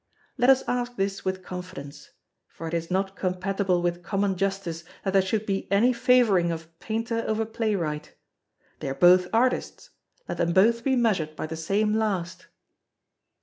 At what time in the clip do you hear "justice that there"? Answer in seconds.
4.35-5.21